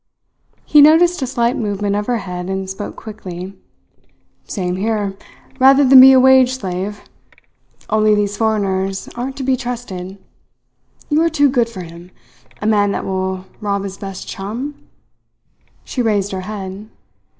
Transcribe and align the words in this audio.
He 0.65 0.81
noticed 0.81 1.21
a 1.21 1.27
slight 1.27 1.55
movement 1.55 1.95
of 1.95 2.07
her 2.07 2.17
head 2.17 2.49
and 2.49 2.67
spoke 2.67 2.95
quickly. 2.95 3.53
"Same 4.45 4.77
here 4.77 5.15
rather 5.59 5.83
than 5.83 5.99
be 6.01 6.11
a 6.11 6.19
wage 6.19 6.53
slave. 6.53 7.03
Only 7.87 8.15
these 8.15 8.35
foreigners 8.35 9.09
aren't 9.13 9.37
to 9.37 9.43
be 9.43 9.55
trusted. 9.55 10.17
You're 11.11 11.29
too 11.29 11.51
good 11.51 11.69
for 11.69 11.81
him. 11.81 12.09
A 12.63 12.65
man 12.65 12.91
that 12.93 13.05
will 13.05 13.45
rob 13.59 13.83
his 13.83 13.99
best 13.99 14.27
chum?" 14.27 14.73
She 15.83 16.01
raised 16.01 16.31
her 16.31 16.41
head. 16.41 16.89